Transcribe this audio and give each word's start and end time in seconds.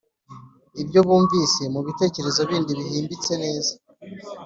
ibyo 0.81 0.99
bumvise 1.07 1.61
mu 1.73 1.79
bitekerezo 1.87 2.39
bindi 2.49 2.71
bihimbitse 2.79 3.33
neza, 3.43 3.73